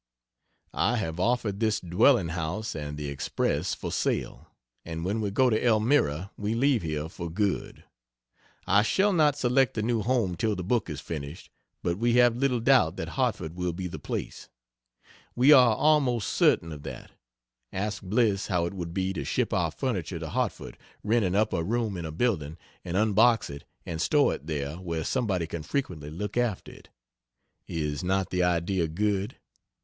I 0.73 0.95
have 0.97 1.19
offered 1.19 1.59
this 1.59 1.79
dwelling 1.79 2.29
house 2.29 2.73
and 2.73 2.97
the 2.97 3.07
Express 3.07 3.75
for 3.75 3.91
sale, 3.91 4.47
and 4.83 5.05
when 5.05 5.21
we 5.21 5.29
go 5.29 5.51
to 5.51 5.63
Elmira 5.63 6.31
we 6.37 6.55
leave 6.55 6.81
here 6.81 7.07
for 7.07 7.29
good. 7.29 7.83
I 8.65 8.81
shall 8.81 9.13
not 9.13 9.37
select 9.37 9.77
a 9.77 9.83
new 9.83 10.01
home 10.01 10.35
till 10.35 10.55
the 10.55 10.63
book 10.63 10.89
is 10.89 11.01
finished, 11.01 11.51
but 11.83 11.99
we 11.99 12.13
have 12.13 12.35
little 12.35 12.59
doubt 12.59 12.95
that 12.95 13.09
Hartford 13.09 13.55
will 13.55 13.73
be 13.73 13.85
the 13.85 13.99
place. 13.99 14.49
We 15.35 15.51
are 15.51 15.75
almost 15.75 16.29
certain 16.29 16.71
of 16.71 16.81
that. 16.81 17.11
Ask 17.71 18.01
Bliss 18.01 18.47
how 18.47 18.65
it 18.65 18.73
would 18.73 18.95
be 18.95 19.13
to 19.13 19.23
ship 19.23 19.53
our 19.53 19.69
furniture 19.69 20.17
to 20.17 20.29
Hartford, 20.29 20.79
rent 21.03 21.25
an 21.25 21.35
upper 21.35 21.61
room 21.61 21.95
in 21.95 22.05
a 22.05 22.11
building 22.11 22.57
and 22.83 22.97
unbox 22.97 23.51
it 23.51 23.65
and 23.85 24.01
store 24.01 24.33
it 24.33 24.47
there 24.47 24.77
where 24.77 25.03
somebody 25.03 25.45
can 25.45 25.61
frequently 25.61 26.09
look 26.09 26.37
after 26.37 26.71
it. 26.71 26.89
Is 27.67 28.03
not 28.03 28.31
the 28.31 28.41
idea 28.41 28.87
good? 28.87 29.35